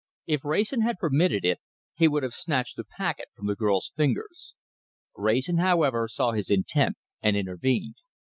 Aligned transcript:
If 0.25 0.43
Wrayson 0.43 0.81
had 0.81 0.97
permitted 0.97 1.45
it, 1.45 1.59
he 1.93 2.07
would 2.07 2.23
have 2.23 2.33
snatched 2.33 2.75
the 2.75 2.83
packet 2.83 3.27
from 3.35 3.45
the 3.45 3.55
girl's 3.55 3.93
fingers. 3.95 4.55
Wrayson, 5.15 5.59
however, 5.59 6.07
saw 6.07 6.31
his 6.31 6.49
intent 6.49 6.97
and 7.21 7.37
intervened. 7.37 7.97